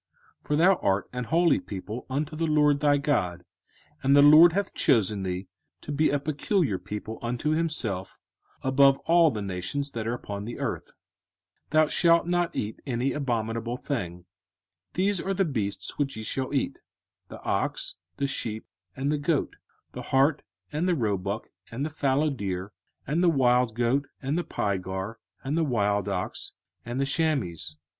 [0.39, 3.45] 05:014:002 For thou art an holy people unto the LORD thy God,
[4.01, 5.47] and the LORD hath chosen thee
[5.81, 8.17] to be a peculiar people unto himself,
[8.63, 10.85] above all the nations that are upon the earth.
[10.85, 10.91] 05:014:003
[11.69, 14.21] Thou shalt not eat any abominable thing.
[14.93, 16.79] 05:014:004 These are the beasts which ye shall eat:
[17.27, 18.65] the ox, the sheep,
[18.95, 19.55] and the goat,
[19.89, 20.41] 05:014:005 The hart,
[20.71, 22.73] and the roebuck, and the fallow deer,
[23.05, 27.77] and the wild goat, and the pygarg, and the wild ox, and the chamois.